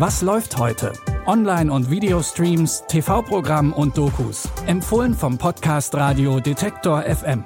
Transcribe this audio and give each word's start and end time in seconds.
Was 0.00 0.22
läuft 0.22 0.56
heute? 0.56 0.94
Online- 1.26 1.70
und 1.70 1.90
Videostreams, 1.90 2.84
TV-Programm 2.88 3.74
und 3.74 3.98
Dokus. 3.98 4.48
Empfohlen 4.64 5.12
vom 5.12 5.36
Podcast 5.36 5.94
Radio 5.94 6.40
Detektor 6.40 7.02
FM. 7.02 7.44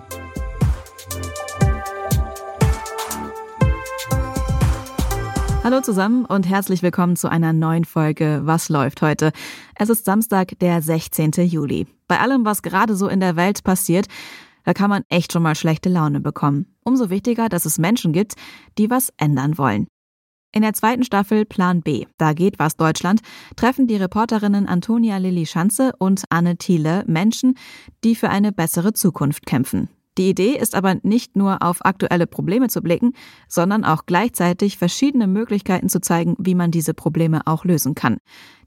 Hallo 5.64 5.80
zusammen 5.80 6.26
und 6.26 6.48
herzlich 6.48 6.84
willkommen 6.84 7.16
zu 7.16 7.28
einer 7.28 7.52
neuen 7.52 7.84
Folge 7.84 8.42
Was 8.44 8.68
läuft 8.68 9.02
heute? 9.02 9.32
Es 9.74 9.90
ist 9.90 10.04
Samstag, 10.04 10.56
der 10.60 10.80
16. 10.80 11.32
Juli. 11.32 11.88
Bei 12.06 12.20
allem, 12.20 12.44
was 12.44 12.62
gerade 12.62 12.94
so 12.94 13.08
in 13.08 13.18
der 13.18 13.34
Welt 13.34 13.64
passiert, 13.64 14.06
da 14.62 14.74
kann 14.74 14.90
man 14.90 15.02
echt 15.08 15.32
schon 15.32 15.42
mal 15.42 15.56
schlechte 15.56 15.88
Laune 15.88 16.20
bekommen. 16.20 16.76
Umso 16.84 17.10
wichtiger, 17.10 17.48
dass 17.48 17.64
es 17.64 17.78
Menschen 17.78 18.12
gibt, 18.12 18.34
die 18.78 18.90
was 18.90 19.12
ändern 19.16 19.58
wollen. 19.58 19.88
In 20.54 20.62
der 20.62 20.72
zweiten 20.72 21.02
Staffel 21.02 21.44
Plan 21.44 21.80
B, 21.80 22.06
da 22.16 22.32
geht 22.32 22.60
was 22.60 22.76
Deutschland, 22.76 23.22
treffen 23.56 23.88
die 23.88 23.96
Reporterinnen 23.96 24.68
Antonia 24.68 25.16
Lilly 25.16 25.46
Schanze 25.46 25.92
und 25.98 26.22
Anne 26.30 26.56
Thiele 26.56 27.02
Menschen, 27.08 27.58
die 28.04 28.14
für 28.14 28.30
eine 28.30 28.52
bessere 28.52 28.92
Zukunft 28.92 29.46
kämpfen. 29.46 29.88
Die 30.16 30.30
Idee 30.30 30.56
ist 30.56 30.74
aber 30.74 30.96
nicht 31.02 31.34
nur 31.34 31.62
auf 31.62 31.84
aktuelle 31.84 32.26
Probleme 32.26 32.68
zu 32.68 32.82
blicken, 32.82 33.12
sondern 33.48 33.84
auch 33.84 34.06
gleichzeitig 34.06 34.78
verschiedene 34.78 35.26
Möglichkeiten 35.26 35.88
zu 35.88 36.00
zeigen, 36.00 36.36
wie 36.38 36.54
man 36.54 36.70
diese 36.70 36.94
Probleme 36.94 37.42
auch 37.46 37.64
lösen 37.64 37.94
kann. 37.94 38.18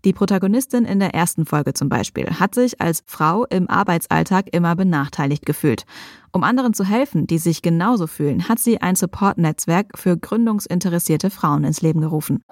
Die 0.06 0.14
Protagonistin 0.14 0.86
in 0.86 1.00
der 1.00 1.14
ersten 1.16 1.46
Folge 1.46 1.74
zum 1.74 1.90
Beispiel 1.90 2.28
hat 2.40 2.54
sich 2.54 2.82
als 2.82 3.04
Frau 3.08 3.46
im 3.46 3.70
Arbeitsalltag 3.70 4.54
immer 4.54 4.76
benachteiligt 4.76 5.46
gefühlt. 5.46 5.86
Um 6.32 6.44
anderen 6.44 6.74
zu 6.74 6.84
helfen, 6.84 7.26
die 7.28 7.40
sich 7.40 7.62
genauso 7.62 8.06
fühlen, 8.08 8.48
hat 8.48 8.60
sie 8.60 8.82
ein 8.82 8.96
Support-Netzwerk 8.96 9.98
für 9.98 10.18
gründungsinteressierte 10.18 11.30
Frauen 11.30 11.64
ins 11.64 11.82
Leben 11.82 12.02
gerufen. 12.02 12.44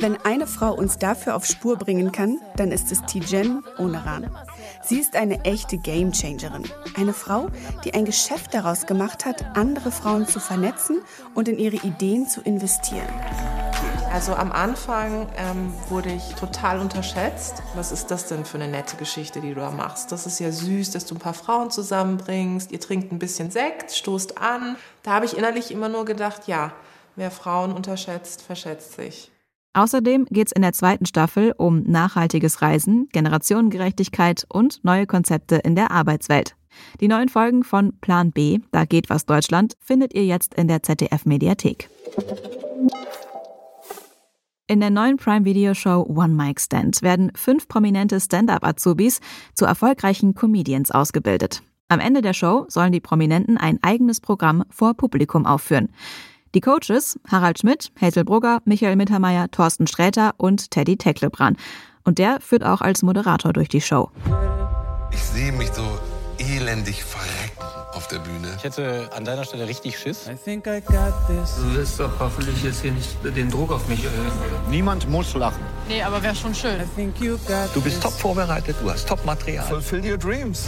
Wenn 0.00 0.16
eine 0.24 0.46
Frau 0.46 0.74
uns 0.74 0.98
dafür 0.98 1.34
auf 1.36 1.46
Spur 1.46 1.76
bringen 1.76 2.12
kann, 2.12 2.38
dann 2.56 2.72
ist 2.72 2.92
es 2.92 3.02
Tijen 3.02 3.62
Oneran. 3.78 4.30
Sie 4.82 4.98
ist 4.98 5.14
eine 5.14 5.44
echte 5.44 5.78
Gamechangerin. 5.78 6.64
Eine 6.96 7.12
Frau, 7.12 7.48
die 7.84 7.94
ein 7.94 8.04
Geschäft 8.04 8.54
daraus 8.54 8.86
gemacht 8.86 9.24
hat, 9.26 9.56
andere 9.56 9.90
Frauen 9.92 10.26
zu 10.26 10.40
vernetzen 10.40 11.02
und 11.34 11.48
in 11.48 11.58
ihre 11.58 11.76
Ideen 11.76 12.26
zu 12.26 12.40
investieren. 12.40 13.08
Also 14.12 14.34
am 14.34 14.50
Anfang 14.50 15.28
ähm, 15.36 15.72
wurde 15.88 16.10
ich 16.10 16.34
total 16.34 16.80
unterschätzt. 16.80 17.62
Was 17.76 17.92
ist 17.92 18.10
das 18.10 18.26
denn 18.26 18.44
für 18.44 18.58
eine 18.58 18.66
nette 18.66 18.96
Geschichte, 18.96 19.40
die 19.40 19.54
du 19.54 19.60
da 19.60 19.70
machst? 19.70 20.10
Das 20.10 20.26
ist 20.26 20.40
ja 20.40 20.50
süß, 20.50 20.90
dass 20.90 21.06
du 21.06 21.14
ein 21.14 21.20
paar 21.20 21.34
Frauen 21.34 21.70
zusammenbringst. 21.70 22.72
Ihr 22.72 22.80
trinkt 22.80 23.12
ein 23.12 23.20
bisschen 23.20 23.52
Sekt, 23.52 23.92
stoßt 23.92 24.38
an. 24.38 24.76
Da 25.04 25.12
habe 25.12 25.26
ich 25.26 25.36
innerlich 25.36 25.70
immer 25.70 25.88
nur 25.88 26.04
gedacht, 26.04 26.48
ja, 26.48 26.72
wer 27.14 27.30
Frauen 27.30 27.72
unterschätzt, 27.72 28.42
verschätzt 28.42 28.94
sich. 28.94 29.30
Außerdem 29.72 30.26
geht 30.30 30.48
es 30.48 30.52
in 30.52 30.62
der 30.62 30.72
zweiten 30.72 31.06
Staffel 31.06 31.54
um 31.56 31.84
nachhaltiges 31.84 32.60
Reisen, 32.60 33.08
Generationengerechtigkeit 33.12 34.44
und 34.48 34.82
neue 34.84 35.06
Konzepte 35.06 35.56
in 35.56 35.76
der 35.76 35.92
Arbeitswelt. 35.92 36.56
Die 37.00 37.08
neuen 37.08 37.28
Folgen 37.28 37.62
von 37.62 37.98
Plan 38.00 38.32
B, 38.32 38.58
da 38.72 38.84
geht 38.84 39.10
was 39.10 39.26
Deutschland, 39.26 39.76
findet 39.80 40.14
ihr 40.14 40.24
jetzt 40.24 40.54
in 40.54 40.66
der 40.66 40.82
ZDF 40.82 41.24
Mediathek. 41.24 41.88
In 44.66 44.80
der 44.80 44.90
neuen 44.90 45.16
Prime 45.16 45.44
Video 45.44 45.74
Show 45.74 46.04
One 46.08 46.34
Mic 46.34 46.60
Stand 46.60 47.02
werden 47.02 47.32
fünf 47.34 47.66
prominente 47.68 48.20
Stand-up-Azubis 48.20 49.20
zu 49.54 49.64
erfolgreichen 49.64 50.34
Comedians 50.34 50.90
ausgebildet. 50.90 51.62
Am 51.88 51.98
Ende 51.98 52.22
der 52.22 52.34
Show 52.34 52.66
sollen 52.68 52.92
die 52.92 53.00
Prominenten 53.00 53.56
ein 53.56 53.80
eigenes 53.82 54.20
Programm 54.20 54.64
vor 54.70 54.94
Publikum 54.94 55.44
aufführen. 55.44 55.90
Die 56.52 56.60
Coaches 56.60 57.16
Harald 57.30 57.60
Schmidt, 57.60 57.92
Hazel 58.00 58.24
Brugger, 58.24 58.60
Michael 58.64 58.96
Mittermeier, 58.96 59.48
Thorsten 59.52 59.86
Sträter 59.86 60.32
und 60.36 60.72
Teddy 60.72 60.96
Tecklebran. 60.96 61.56
Und 62.02 62.18
der 62.18 62.40
führt 62.40 62.64
auch 62.64 62.80
als 62.80 63.02
Moderator 63.02 63.52
durch 63.52 63.68
die 63.68 63.80
Show. 63.80 64.10
Ich 65.12 65.22
sehe 65.22 65.52
mich 65.52 65.70
so 65.72 65.84
elendig 66.38 67.04
verrecken 67.04 67.70
auf 67.92 68.08
der 68.08 68.18
Bühne. 68.18 68.48
Ich 68.56 68.64
hätte 68.64 69.08
an 69.14 69.24
deiner 69.24 69.44
Stelle 69.44 69.68
richtig 69.68 69.96
Schiss. 69.96 70.26
I 70.26 70.34
think 70.34 70.66
I 70.66 70.80
got 70.80 71.12
this. 71.28 71.54
Du 71.54 71.74
wirst 71.74 72.00
doch 72.00 72.18
hoffentlich 72.18 72.64
jetzt 72.64 72.82
hier 72.82 72.92
nicht 72.92 73.16
den 73.24 73.48
Druck 73.48 73.70
auf 73.70 73.86
mich 73.86 74.04
erhöhen. 74.04 74.32
Niemand 74.70 75.08
muss 75.08 75.32
lachen. 75.34 75.62
Nee, 75.86 76.02
aber 76.02 76.20
wäre 76.20 76.34
schon 76.34 76.54
schön. 76.54 76.80
I 76.80 76.84
think 76.96 77.20
you 77.20 77.38
got 77.46 77.68
Du 77.74 77.80
bist 77.80 78.02
top 78.02 78.12
vorbereitet, 78.12 78.74
du 78.82 78.90
hast 78.90 79.08
top 79.08 79.24
Material. 79.24 79.64
Fulfill 79.66 80.04
your 80.04 80.18
dreams. 80.18 80.66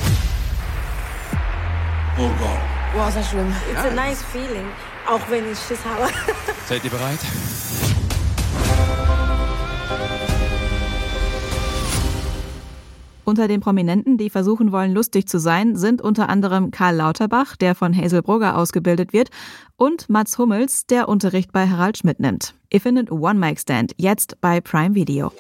Oh 2.19 2.28
Gott. 2.38 2.60
Wow, 2.94 3.10
sehr 3.12 3.25
schlimm. 3.25 3.53
It's 3.72 3.84
a 3.84 3.94
nice 3.94 4.22
feeling, 4.22 4.66
auch 5.08 5.20
wenn 5.28 5.50
ich 5.50 5.58
Schiss 5.58 5.84
habe. 5.84 6.10
Seid 6.66 6.84
ihr 6.84 6.90
bereit? 6.90 7.18
Unter 13.24 13.46
den 13.46 13.60
Prominenten, 13.60 14.18
die 14.18 14.30
versuchen 14.30 14.72
wollen, 14.72 14.92
lustig 14.92 15.28
zu 15.28 15.38
sein, 15.38 15.76
sind 15.76 16.02
unter 16.02 16.28
anderem 16.28 16.72
Karl 16.72 16.96
Lauterbach, 16.96 17.56
der 17.56 17.76
von 17.76 17.96
Hazel 17.96 18.20
Brugger 18.20 18.58
ausgebildet 18.58 19.12
wird, 19.12 19.30
und 19.76 20.08
Mats 20.08 20.38
Hummels, 20.38 20.86
der 20.86 21.08
Unterricht 21.08 21.52
bei 21.52 21.68
Harald 21.68 21.98
Schmidt 21.98 22.18
nimmt. 22.18 22.54
Ihr 22.70 22.80
findet 22.80 23.12
One 23.12 23.38
Mic 23.38 23.60
Stand 23.60 23.92
jetzt 23.96 24.41
bei 24.41 24.60
Prime 24.60 24.94
Video. 24.94 25.32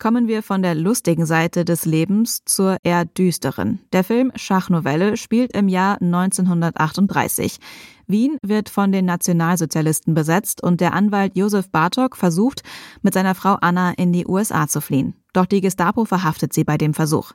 Kommen 0.00 0.28
wir 0.28 0.42
von 0.42 0.62
der 0.62 0.74
lustigen 0.74 1.26
Seite 1.26 1.66
des 1.66 1.84
Lebens 1.84 2.40
zur 2.46 2.78
eher 2.84 3.04
düsteren. 3.04 3.80
Der 3.92 4.02
Film 4.02 4.32
Schachnovelle 4.34 5.18
spielt 5.18 5.54
im 5.54 5.68
Jahr 5.68 6.00
1938. 6.00 7.58
Wien 8.06 8.38
wird 8.42 8.70
von 8.70 8.92
den 8.92 9.04
Nationalsozialisten 9.04 10.14
besetzt 10.14 10.62
und 10.62 10.80
der 10.80 10.94
Anwalt 10.94 11.36
Josef 11.36 11.70
Bartok 11.70 12.16
versucht, 12.16 12.62
mit 13.02 13.12
seiner 13.12 13.34
Frau 13.34 13.58
Anna 13.60 13.92
in 13.92 14.14
die 14.14 14.26
USA 14.26 14.68
zu 14.68 14.80
fliehen. 14.80 15.12
Doch 15.34 15.44
die 15.44 15.60
Gestapo 15.60 16.06
verhaftet 16.06 16.54
sie 16.54 16.64
bei 16.64 16.78
dem 16.78 16.94
Versuch. 16.94 17.32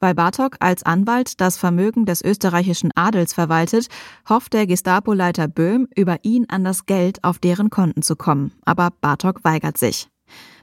Weil 0.00 0.16
Bartok 0.16 0.56
als 0.58 0.82
Anwalt 0.82 1.40
das 1.40 1.56
Vermögen 1.56 2.04
des 2.04 2.20
österreichischen 2.20 2.90
Adels 2.96 3.32
verwaltet, 3.32 3.86
hofft 4.28 4.54
der 4.54 4.66
Gestapo-Leiter 4.66 5.46
Böhm, 5.46 5.86
über 5.94 6.18
ihn 6.24 6.46
an 6.48 6.64
das 6.64 6.86
Geld 6.86 7.22
auf 7.22 7.38
deren 7.38 7.70
Konten 7.70 8.02
zu 8.02 8.16
kommen. 8.16 8.50
Aber 8.64 8.90
Bartok 9.00 9.44
weigert 9.44 9.78
sich. 9.78 10.11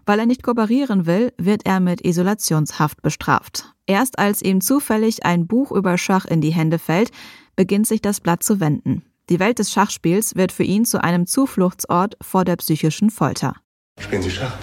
Weil 0.05 0.19
er 0.19 0.25
nicht 0.25 0.43
kooperieren 0.43 1.05
will, 1.05 1.33
wird 1.37 1.65
er 1.65 1.79
mit 1.79 2.05
Isolationshaft 2.05 3.01
bestraft. 3.01 3.73
Erst 3.85 4.19
als 4.19 4.41
ihm 4.41 4.61
zufällig 4.61 5.25
ein 5.25 5.47
Buch 5.47 5.71
über 5.71 5.97
Schach 5.97 6.25
in 6.25 6.41
die 6.41 6.53
Hände 6.53 6.79
fällt, 6.79 7.11
beginnt 7.55 7.87
sich 7.87 8.01
das 8.01 8.21
Blatt 8.21 8.43
zu 8.43 8.59
wenden. 8.59 9.03
Die 9.29 9.39
Welt 9.39 9.59
des 9.59 9.71
Schachspiels 9.71 10.35
wird 10.35 10.51
für 10.51 10.63
ihn 10.63 10.85
zu 10.85 11.03
einem 11.03 11.27
Zufluchtsort 11.27 12.17
vor 12.21 12.45
der 12.45 12.55
psychischen 12.55 13.09
Folter. 13.09 13.53
Spielen 13.99 14.21
Sie 14.21 14.31
Schach? 14.31 14.57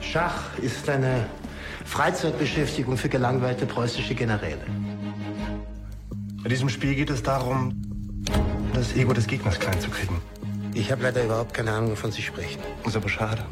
Schach 0.00 0.58
ist 0.58 0.88
eine 0.88 1.26
Freizeitbeschäftigung 1.84 2.96
für 2.96 3.08
gelangweilte 3.08 3.64
preußische 3.64 4.14
Generäle. 4.14 4.66
Bei 6.42 6.48
diesem 6.48 6.68
Spiel 6.68 6.94
geht 6.94 7.10
es 7.10 7.22
darum, 7.22 7.80
das 8.74 8.94
Ego 8.94 9.12
des 9.12 9.26
Gegners 9.26 9.58
klein 9.58 9.80
zu 9.80 9.90
kriegen. 9.90 10.20
Ich 10.74 10.92
habe 10.92 11.02
leider 11.02 11.24
überhaupt 11.24 11.54
keine 11.54 11.72
Ahnung, 11.72 11.90
wovon 11.92 12.12
Sie 12.12 12.22
sprechen. 12.22 12.60
Ist 12.86 12.96
aber 12.96 13.08
schade. 13.08 13.44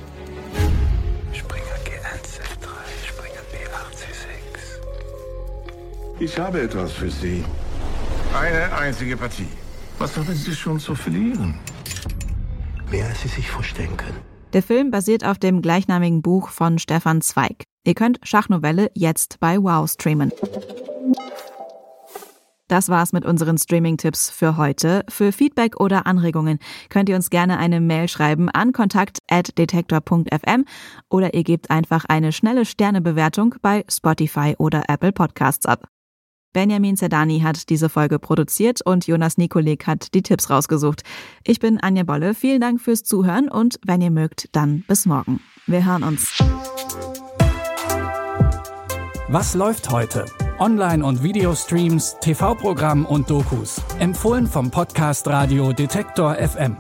Ich 6.19 6.39
habe 6.39 6.63
etwas 6.63 6.93
für 6.93 7.11
Sie. 7.11 7.45
Eine 8.35 8.75
einzige 8.75 9.19
Partie. 9.19 9.49
Was 9.99 10.17
haben 10.17 10.35
Sie 10.35 10.55
schon 10.55 10.81
zu 10.81 10.95
verlieren? 10.95 11.59
Mehr 12.91 13.07
als 13.07 13.21
Sie 13.21 13.29
sich 13.29 13.51
vorstellen 13.51 13.97
können. 13.99 14.19
Der 14.55 14.63
Film 14.63 14.91
basiert 14.91 15.27
auf 15.27 15.39
dem 15.39 15.61
gleichnamigen 15.61 16.23
Buch 16.23 16.49
von 16.49 16.79
Stefan 16.79 17.21
Zweig. 17.21 17.65
Ihr 17.85 17.95
könnt 17.95 18.19
Schachnovelle 18.23 18.91
jetzt 18.95 19.41
bei 19.41 19.59
Wow 19.59 19.91
streamen. 19.91 20.33
Das 22.69 22.89
war's 22.89 23.13
mit 23.13 23.27
unseren 23.27 23.59
Streaming-Tipps 23.59 24.31
für 24.31 24.57
heute. 24.57 25.05
Für 25.09 25.33
Feedback 25.33 25.79
oder 25.79 26.07
Anregungen 26.07 26.59
könnt 26.89 27.11
ihr 27.11 27.17
uns 27.17 27.29
gerne 27.31 27.59
eine 27.59 27.81
Mail 27.81 28.09
schreiben 28.09 28.49
an 28.49 28.73
kontakt@detektor.fm 28.73 30.65
oder 31.11 31.35
ihr 31.35 31.45
gebt 31.45 31.71
einfach 31.71 32.07
eine 32.07 32.33
schnelle 32.33 32.65
Sternebewertung 32.65 33.57
bei 33.61 33.85
Spotify 33.89 34.55
oder 34.59 34.85
Apple 34.89 35.13
Podcasts 35.13 35.67
ab. 35.67 35.87
Benjamin 36.57 36.97
Zerdani 36.97 37.41
hat 37.41 37.69
diese 37.69 37.91
Folge 37.91 38.19
produziert 38.19 38.81
und 38.81 39.07
Jonas 39.07 39.37
Nikolik 39.37 39.87
hat 39.87 40.15
die 40.15 40.23
Tipps 40.23 40.49
rausgesucht. 40.49 41.03
Ich 41.45 41.61
bin 41.61 41.79
Anja 41.79 42.03
Bolle. 42.03 42.33
Vielen 42.33 42.63
Dank 42.63 42.81
fürs 42.81 43.03
Zuhören 43.03 43.51
und 43.51 43.79
wenn 43.85 44.01
ihr 44.01 44.11
mögt, 44.11 44.49
dann 44.53 44.83
bis 44.89 45.05
morgen. 45.05 45.41
Wir 45.67 45.85
hören 45.85 46.03
uns. 46.03 46.43
Was 49.29 49.55
läuft 49.55 49.91
heute? 49.91 50.25
Online- 50.59 51.05
und 51.05 51.23
Videostreams, 51.23 52.17
TV-Programm 52.23 53.05
und 53.05 53.29
Dokus. 53.29 53.83
Empfohlen 53.99 54.47
vom 54.47 54.71
Podcast 54.71 55.29
Radio 55.29 55.75
Detektor 55.75 56.37
FM. 56.37 56.79